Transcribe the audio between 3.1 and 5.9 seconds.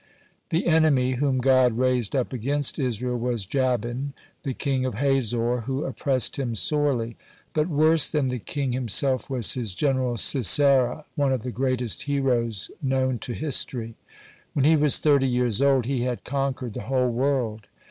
was Jabin, (71) the king of Hazor, who